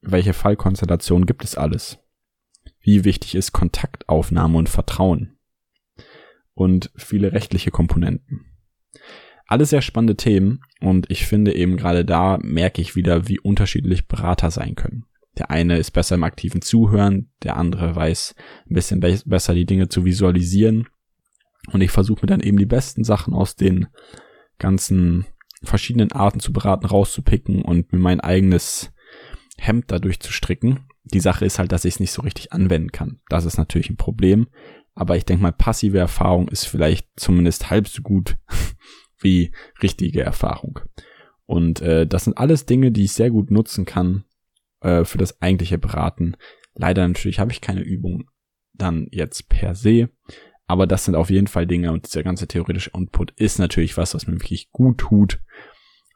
Welche 0.00 0.32
Fallkonstellation 0.32 1.26
gibt 1.26 1.44
es 1.44 1.56
alles? 1.56 1.98
Wie 2.80 3.04
wichtig 3.04 3.34
ist 3.34 3.52
Kontaktaufnahme 3.52 4.58
und 4.58 4.68
Vertrauen? 4.68 5.38
Und 6.54 6.90
viele 6.96 7.32
rechtliche 7.32 7.70
Komponenten. 7.70 8.46
Alles 9.46 9.70
sehr 9.70 9.82
spannende 9.82 10.16
Themen 10.16 10.60
und 10.80 11.10
ich 11.10 11.26
finde 11.26 11.54
eben 11.54 11.76
gerade 11.76 12.04
da 12.04 12.38
merke 12.42 12.80
ich 12.80 12.96
wieder, 12.96 13.28
wie 13.28 13.38
unterschiedlich 13.38 14.08
Berater 14.08 14.50
sein 14.50 14.74
können. 14.74 15.04
Der 15.36 15.50
eine 15.50 15.78
ist 15.78 15.90
besser 15.90 16.14
im 16.14 16.22
aktiven 16.22 16.62
Zuhören, 16.62 17.30
der 17.42 17.56
andere 17.56 17.94
weiß 17.94 18.34
ein 18.70 18.74
bisschen 18.74 19.00
be 19.00 19.18
besser 19.26 19.54
die 19.54 19.66
Dinge 19.66 19.88
zu 19.88 20.04
visualisieren. 20.04 20.86
Und 21.72 21.80
ich 21.80 21.90
versuche 21.90 22.20
mir 22.22 22.26
dann 22.26 22.40
eben 22.40 22.58
die 22.58 22.66
besten 22.66 23.04
Sachen 23.04 23.34
aus 23.34 23.56
den 23.56 23.86
ganzen 24.58 25.26
verschiedenen 25.62 26.12
Arten 26.12 26.40
zu 26.40 26.52
beraten 26.52 26.86
rauszupicken 26.86 27.62
und 27.62 27.92
mir 27.92 27.98
mein 27.98 28.20
eigenes 28.20 28.92
Hemd 29.56 29.86
dadurch 29.88 30.20
zu 30.20 30.32
stricken. 30.32 30.86
Die 31.04 31.20
Sache 31.20 31.44
ist 31.44 31.58
halt, 31.58 31.72
dass 31.72 31.84
ich 31.84 31.94
es 31.94 32.00
nicht 32.00 32.12
so 32.12 32.22
richtig 32.22 32.52
anwenden 32.52 32.92
kann. 32.92 33.20
Das 33.28 33.44
ist 33.44 33.56
natürlich 33.56 33.90
ein 33.90 33.96
Problem. 33.96 34.48
Aber 34.94 35.16
ich 35.16 35.24
denke 35.24 35.42
mal, 35.42 35.52
passive 35.52 35.98
Erfahrung 35.98 36.48
ist 36.48 36.66
vielleicht 36.66 37.08
zumindest 37.16 37.70
halb 37.70 37.88
so 37.88 38.02
gut 38.02 38.36
wie 39.24 39.52
richtige 39.82 40.22
Erfahrung. 40.22 40.78
Und 41.46 41.80
äh, 41.80 42.06
das 42.06 42.24
sind 42.24 42.38
alles 42.38 42.66
Dinge, 42.66 42.92
die 42.92 43.04
ich 43.04 43.12
sehr 43.12 43.30
gut 43.30 43.50
nutzen 43.50 43.84
kann 43.84 44.24
äh, 44.80 45.04
für 45.04 45.18
das 45.18 45.42
eigentliche 45.42 45.78
Beraten. 45.78 46.36
Leider 46.74 47.06
natürlich 47.06 47.40
habe 47.40 47.52
ich 47.52 47.60
keine 47.60 47.82
Übung 47.82 48.30
dann 48.72 49.08
jetzt 49.10 49.48
per 49.48 49.74
se, 49.74 50.10
aber 50.66 50.86
das 50.86 51.04
sind 51.04 51.14
auf 51.14 51.30
jeden 51.30 51.46
Fall 51.46 51.66
Dinge 51.66 51.92
und 51.92 52.06
dieser 52.06 52.22
ganze 52.22 52.48
theoretische 52.48 52.90
Input 52.94 53.32
ist 53.32 53.58
natürlich 53.58 53.96
was, 53.96 54.14
was 54.14 54.26
mir 54.26 54.34
wirklich 54.34 54.70
gut 54.72 54.98
tut, 54.98 55.40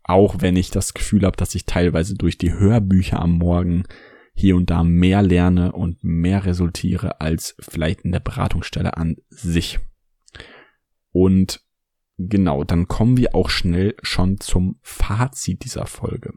auch 0.05 0.37
wenn 0.41 0.57
ich 0.57 0.71
das 0.71 0.95
Gefühl 0.95 1.25
habe, 1.25 1.37
dass 1.37 1.55
ich 1.55 1.67
teilweise 1.67 2.15
durch 2.15 2.38
die 2.38 2.53
Hörbücher 2.53 3.21
am 3.21 3.33
Morgen 3.33 3.85
hier 4.35 4.57
und 4.57 4.71
da 4.71 4.85
mehr 4.85 5.23
lerne 5.23 5.73
und 5.73 6.03
mehr 6.03 6.45
resultiere 6.47 7.21
als 7.21 7.57
vielleicht 7.61 8.03
in 8.03 8.12
der 8.12 8.21
Beratungsstelle 8.21 8.97
an 8.97 9.17
sich. 9.29 9.81
Und 11.11 11.61
Genau, 12.19 12.65
dann 12.65 12.89
kommen 12.89 13.17
wir 13.17 13.35
auch 13.35 13.49
schnell 13.49 13.95
schon 14.03 14.41
zum 14.41 14.79
Fazit 14.83 15.65
dieser 15.65 15.87
Folge. 15.87 16.33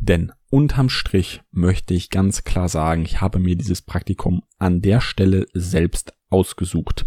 Denn 0.00 0.32
unterm 0.50 0.88
Strich 0.88 1.42
möchte 1.50 1.94
ich 1.94 2.10
ganz 2.10 2.42
klar 2.42 2.68
sagen, 2.68 3.02
ich 3.02 3.20
habe 3.20 3.38
mir 3.38 3.54
dieses 3.54 3.82
Praktikum 3.82 4.42
an 4.58 4.80
der 4.80 5.00
Stelle 5.00 5.46
selbst 5.52 6.14
ausgesucht. 6.30 7.06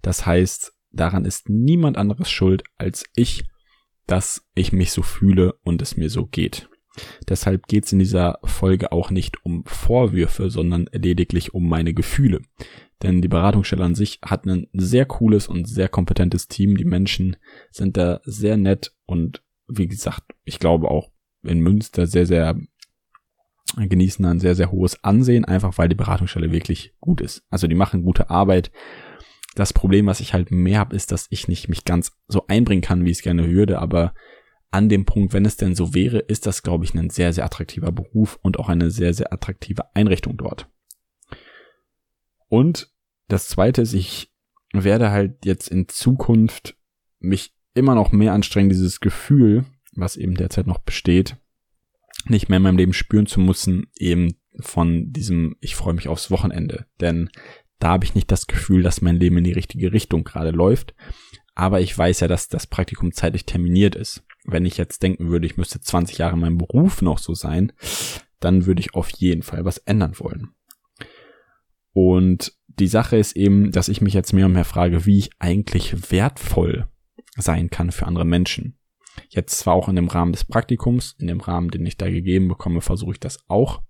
Das 0.00 0.24
heißt, 0.24 0.72
daran 0.90 1.26
ist 1.26 1.48
niemand 1.48 1.98
anderes 1.98 2.30
schuld 2.30 2.64
als 2.76 3.04
ich, 3.14 3.44
dass 4.06 4.46
ich 4.54 4.72
mich 4.72 4.92
so 4.92 5.02
fühle 5.02 5.54
und 5.64 5.82
es 5.82 5.96
mir 5.96 6.08
so 6.08 6.26
geht. 6.26 6.68
Deshalb 7.28 7.66
geht 7.66 7.86
es 7.86 7.92
in 7.92 7.98
dieser 7.98 8.38
Folge 8.44 8.92
auch 8.92 9.10
nicht 9.10 9.44
um 9.44 9.64
Vorwürfe, 9.66 10.50
sondern 10.50 10.88
lediglich 10.92 11.54
um 11.54 11.68
meine 11.68 11.94
Gefühle. 11.94 12.40
Denn 13.02 13.20
die 13.20 13.28
Beratungsstelle 13.28 13.84
an 13.84 13.94
sich 13.94 14.20
hat 14.24 14.46
ein 14.46 14.68
sehr 14.72 15.04
cooles 15.04 15.48
und 15.48 15.68
sehr 15.68 15.88
kompetentes 15.88 16.48
Team. 16.48 16.76
Die 16.76 16.84
Menschen 16.84 17.36
sind 17.70 17.96
da 17.96 18.20
sehr 18.24 18.56
nett 18.56 18.94
und 19.06 19.42
wie 19.68 19.88
gesagt, 19.88 20.22
ich 20.44 20.58
glaube 20.58 20.90
auch 20.90 21.10
in 21.42 21.60
Münster 21.60 22.06
sehr, 22.06 22.26
sehr 22.26 22.56
genießen 23.76 24.24
ein 24.24 24.40
sehr, 24.40 24.54
sehr 24.54 24.70
hohes 24.70 25.02
Ansehen, 25.02 25.44
einfach 25.44 25.78
weil 25.78 25.88
die 25.88 25.94
Beratungsstelle 25.94 26.52
wirklich 26.52 26.94
gut 27.00 27.20
ist. 27.20 27.44
Also 27.50 27.66
die 27.66 27.74
machen 27.74 28.04
gute 28.04 28.30
Arbeit. 28.30 28.70
Das 29.54 29.72
Problem, 29.72 30.06
was 30.06 30.20
ich 30.20 30.32
halt 30.32 30.50
mehr 30.50 30.80
habe, 30.80 30.96
ist, 30.96 31.12
dass 31.12 31.26
ich 31.30 31.48
nicht 31.48 31.68
mich 31.68 31.84
ganz 31.84 32.12
so 32.28 32.46
einbringen 32.46 32.82
kann, 32.82 33.04
wie 33.04 33.10
ich 33.10 33.18
es 33.18 33.22
gerne 33.22 33.50
würde, 33.50 33.78
aber 33.80 34.14
an 34.74 34.88
dem 34.88 35.04
Punkt, 35.04 35.32
wenn 35.32 35.44
es 35.44 35.56
denn 35.56 35.76
so 35.76 35.94
wäre, 35.94 36.18
ist 36.18 36.46
das, 36.46 36.64
glaube 36.64 36.84
ich, 36.84 36.94
ein 36.94 37.08
sehr, 37.08 37.32
sehr 37.32 37.44
attraktiver 37.44 37.92
Beruf 37.92 38.40
und 38.42 38.58
auch 38.58 38.68
eine 38.68 38.90
sehr, 38.90 39.14
sehr 39.14 39.32
attraktive 39.32 39.94
Einrichtung 39.94 40.36
dort. 40.36 40.68
Und 42.48 42.90
das 43.28 43.46
zweite 43.46 43.82
ist, 43.82 43.94
ich 43.94 44.32
werde 44.72 45.12
halt 45.12 45.44
jetzt 45.44 45.68
in 45.68 45.86
Zukunft 45.88 46.76
mich 47.20 47.54
immer 47.74 47.94
noch 47.94 48.10
mehr 48.10 48.32
anstrengen, 48.32 48.68
dieses 48.68 48.98
Gefühl, 48.98 49.64
was 49.92 50.16
eben 50.16 50.34
derzeit 50.34 50.66
noch 50.66 50.78
besteht, 50.78 51.36
nicht 52.26 52.48
mehr 52.48 52.56
in 52.56 52.64
meinem 52.64 52.76
Leben 52.76 52.94
spüren 52.94 53.26
zu 53.26 53.38
müssen, 53.38 53.86
eben 53.96 54.34
von 54.58 55.12
diesem, 55.12 55.54
ich 55.60 55.76
freue 55.76 55.94
mich 55.94 56.08
aufs 56.08 56.32
Wochenende. 56.32 56.86
Denn 57.00 57.30
da 57.78 57.90
habe 57.90 58.04
ich 58.04 58.16
nicht 58.16 58.32
das 58.32 58.48
Gefühl, 58.48 58.82
dass 58.82 59.02
mein 59.02 59.20
Leben 59.20 59.38
in 59.38 59.44
die 59.44 59.52
richtige 59.52 59.92
Richtung 59.92 60.24
gerade 60.24 60.50
läuft. 60.50 60.96
Aber 61.54 61.80
ich 61.80 61.96
weiß 61.96 62.18
ja, 62.18 62.26
dass 62.26 62.48
das 62.48 62.66
Praktikum 62.66 63.12
zeitlich 63.12 63.46
terminiert 63.46 63.94
ist. 63.94 64.24
Wenn 64.44 64.66
ich 64.66 64.76
jetzt 64.76 65.02
denken 65.02 65.28
würde, 65.28 65.46
ich 65.46 65.56
müsste 65.56 65.80
20 65.80 66.18
Jahre 66.18 66.34
in 66.34 66.40
meinem 66.40 66.58
Beruf 66.58 67.02
noch 67.02 67.18
so 67.18 67.34
sein, 67.34 67.72
dann 68.40 68.66
würde 68.66 68.80
ich 68.80 68.94
auf 68.94 69.10
jeden 69.10 69.42
Fall 69.42 69.64
was 69.64 69.78
ändern 69.78 70.18
wollen. 70.18 70.50
Und 71.92 72.52
die 72.66 72.88
Sache 72.88 73.16
ist 73.16 73.36
eben, 73.36 73.70
dass 73.70 73.88
ich 73.88 74.00
mich 74.00 74.14
jetzt 74.14 74.32
mehr 74.32 74.46
und 74.46 74.52
mehr 74.52 74.64
frage, 74.64 75.06
wie 75.06 75.18
ich 75.18 75.30
eigentlich 75.38 76.10
wertvoll 76.10 76.88
sein 77.36 77.70
kann 77.70 77.92
für 77.92 78.06
andere 78.06 78.24
Menschen. 78.24 78.76
Jetzt 79.28 79.58
zwar 79.58 79.74
auch 79.74 79.88
in 79.88 79.96
dem 79.96 80.08
Rahmen 80.08 80.32
des 80.32 80.44
Praktikums, 80.44 81.14
in 81.18 81.28
dem 81.28 81.40
Rahmen, 81.40 81.70
den 81.70 81.86
ich 81.86 81.96
da 81.96 82.10
gegeben 82.10 82.48
bekomme, 82.48 82.80
versuche 82.80 83.12
ich 83.12 83.20
das 83.20 83.38
auch, 83.48 83.82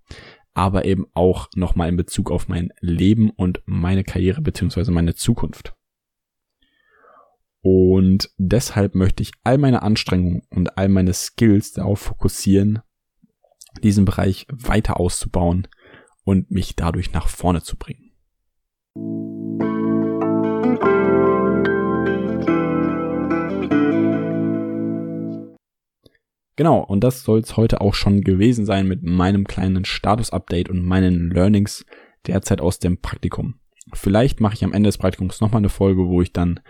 aber 0.52 0.84
eben 0.84 1.06
auch 1.14 1.48
nochmal 1.56 1.88
in 1.88 1.96
Bezug 1.96 2.30
auf 2.30 2.48
mein 2.48 2.70
Leben 2.80 3.30
und 3.30 3.62
meine 3.64 4.04
Karriere 4.04 4.42
beziehungsweise 4.42 4.92
meine 4.92 5.14
Zukunft. 5.14 5.73
Und 7.66 8.28
deshalb 8.36 8.94
möchte 8.94 9.22
ich 9.22 9.32
all 9.42 9.56
meine 9.56 9.80
Anstrengungen 9.80 10.42
und 10.50 10.76
all 10.76 10.90
meine 10.90 11.14
Skills 11.14 11.72
darauf 11.72 11.98
fokussieren, 11.98 12.80
diesen 13.82 14.04
Bereich 14.04 14.46
weiter 14.52 15.00
auszubauen 15.00 15.66
und 16.24 16.50
mich 16.50 16.76
dadurch 16.76 17.14
nach 17.14 17.26
vorne 17.26 17.62
zu 17.62 17.78
bringen. 17.78 18.12
Genau, 26.56 26.84
und 26.84 27.02
das 27.02 27.22
soll 27.22 27.40
es 27.40 27.56
heute 27.56 27.80
auch 27.80 27.94
schon 27.94 28.20
gewesen 28.20 28.66
sein 28.66 28.86
mit 28.86 29.02
meinem 29.02 29.46
kleinen 29.46 29.86
Status-Update 29.86 30.68
und 30.68 30.84
meinen 30.84 31.30
Learnings 31.30 31.86
derzeit 32.26 32.60
aus 32.60 32.78
dem 32.78 33.00
Praktikum. 33.00 33.54
Vielleicht 33.94 34.40
mache 34.40 34.54
ich 34.54 34.64
am 34.64 34.72
Ende 34.74 34.88
des 34.88 34.98
Praktikums 34.98 35.40
nochmal 35.40 35.60
eine 35.60 35.70
Folge, 35.70 36.06
wo 36.08 36.20
ich 36.20 36.32
dann 36.32 36.60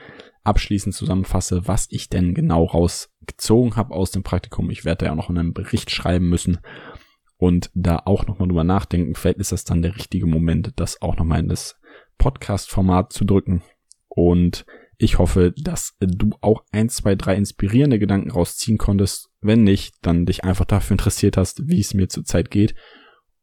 abschließend 0.45 0.95
zusammenfasse, 0.95 1.67
was 1.67 1.87
ich 1.91 2.09
denn 2.09 2.35
genau 2.35 2.65
rausgezogen 2.65 3.77
habe 3.77 3.95
aus 3.95 4.11
dem 4.11 4.23
Praktikum. 4.23 4.71
Ich 4.71 4.85
werde 4.85 5.05
da 5.05 5.07
ja 5.07 5.15
noch 5.15 5.31
einen 5.31 5.55
Bericht 5.55 5.91
schreiben 5.91 6.29
müssen 6.29 6.59
und 7.37 7.71
da 7.75 8.03
auch 8.05 8.27
nochmal 8.27 8.49
drüber 8.49 8.65
nachdenken. 8.65 9.15
Vielleicht 9.15 9.39
ist 9.39 9.53
das 9.53 9.65
dann 9.65 9.83
der 9.83 9.97
richtige 9.97 10.27
Moment, 10.27 10.73
das 10.77 11.03
auch 11.03 11.17
nochmal 11.17 11.41
in 11.41 11.49
das 11.49 11.77
Podcast-Format 12.19 13.13
zu 13.13 13.25
drücken. 13.25 13.63
Und 14.09 14.67
ich 14.99 15.19
hoffe, 15.19 15.53
dass 15.57 15.97
du 16.01 16.31
auch 16.41 16.65
ein, 16.71 16.89
zwei, 16.89 17.17
drei 17.17 17.35
inspirierende 17.35 17.99
Gedanken 17.99 18.31
rausziehen 18.31 18.79
konntest. 18.79 19.31
Wenn 19.41 19.65
nicht, 19.65 19.97
dann 20.03 20.27
dich 20.27 20.45
einfach 20.45 20.65
dafür 20.65 20.95
interessiert 20.95 21.37
hast, 21.37 21.69
wie 21.69 21.81
es 21.81 21.95
mir 21.95 22.09
zurzeit 22.09 22.51
geht. 22.51 22.75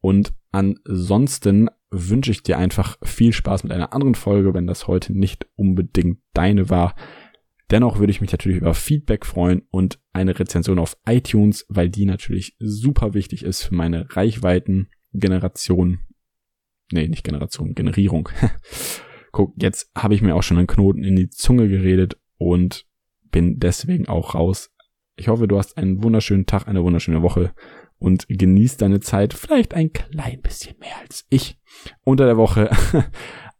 Und 0.00 0.32
ansonsten 0.52 1.68
wünsche 1.90 2.30
ich 2.30 2.42
dir 2.42 2.58
einfach 2.58 2.96
viel 3.02 3.32
Spaß 3.32 3.64
mit 3.64 3.72
einer 3.72 3.92
anderen 3.92 4.14
Folge, 4.14 4.54
wenn 4.54 4.66
das 4.66 4.86
heute 4.86 5.12
nicht 5.12 5.46
unbedingt 5.56 6.20
deine 6.32 6.70
war. 6.70 6.94
Dennoch 7.70 7.98
würde 7.98 8.10
ich 8.10 8.20
mich 8.20 8.32
natürlich 8.32 8.58
über 8.58 8.74
Feedback 8.74 9.24
freuen 9.24 9.62
und 9.70 9.98
eine 10.12 10.38
Rezension 10.38 10.78
auf 10.78 10.96
iTunes, 11.06 11.64
weil 11.68 11.88
die 11.88 12.04
natürlich 12.04 12.56
super 12.58 13.14
wichtig 13.14 13.44
ist 13.44 13.62
für 13.62 13.74
meine 13.74 14.14
Reichweiten-Generation. 14.14 16.00
Nee, 16.92 17.08
nicht 17.08 17.24
Generation, 17.24 17.74
Generierung. 17.74 18.28
Guck, 19.32 19.54
jetzt 19.56 19.90
habe 19.96 20.14
ich 20.14 20.20
mir 20.20 20.34
auch 20.34 20.42
schon 20.42 20.58
einen 20.58 20.66
Knoten 20.66 21.02
in 21.02 21.16
die 21.16 21.30
Zunge 21.30 21.68
geredet 21.68 22.18
und 22.36 22.86
bin 23.30 23.58
deswegen 23.58 24.06
auch 24.06 24.34
raus. 24.34 24.70
Ich 25.16 25.28
hoffe, 25.28 25.48
du 25.48 25.56
hast 25.56 25.78
einen 25.78 26.02
wunderschönen 26.02 26.44
Tag, 26.44 26.68
eine 26.68 26.84
wunderschöne 26.84 27.22
Woche 27.22 27.54
und 28.02 28.26
genießt 28.28 28.82
deine 28.82 29.00
Zeit 29.00 29.32
vielleicht 29.32 29.74
ein 29.74 29.92
klein 29.92 30.40
bisschen 30.42 30.76
mehr 30.80 30.98
als 31.00 31.24
ich 31.30 31.58
unter 32.02 32.26
der 32.26 32.36
Woche. 32.36 32.70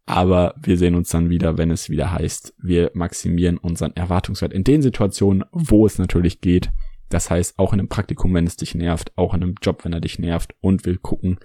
Aber 0.05 0.55
wir 0.61 0.76
sehen 0.76 0.96
uns 0.96 1.11
dann 1.11 1.31
wieder, 1.31 1.59
wenn 1.59 1.70
es 1.70 1.88
wieder 1.88 2.12
heißt, 2.12 2.55
wir 2.59 2.90
maximieren 2.92 3.57
unseren 3.57 3.94
Erwartungswert 3.94 4.52
in 4.52 4.64
den 4.64 4.83
Situationen, 4.83 5.44
wo 5.52 5.87
es 5.87 5.98
natürlich 5.98 6.40
geht. 6.40 6.70
Das 7.09 7.31
heißt, 7.31 7.59
auch 7.59 7.72
in 7.72 7.78
einem 7.78 7.88
Praktikum, 7.88 8.35
wenn 8.35 8.46
es 8.46 8.57
dich 8.57 8.74
nervt, 8.74 9.12
auch 9.16 9.33
in 9.33 9.42
einem 9.42 9.55
Job, 9.62 9.85
wenn 9.85 9.92
er 9.92 10.00
dich 10.00 10.18
nervt 10.18 10.55
und 10.61 10.85
wir 10.85 10.98
gucken 10.98 11.38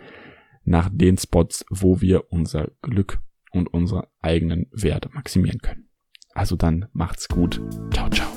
nach 0.63 0.89
den 0.91 1.17
Spots, 1.17 1.65
wo 1.69 2.01
wir 2.01 2.31
unser 2.31 2.71
Glück 2.81 3.19
und 3.51 3.71
unsere 3.73 4.07
eigenen 4.21 4.67
Werte 4.71 5.10
maximieren 5.13 5.60
können. 5.60 5.89
Also 6.33 6.55
dann 6.55 6.88
macht's 6.93 7.27
gut. 7.27 7.62
Ciao, 7.91 8.10
ciao. 8.10 8.27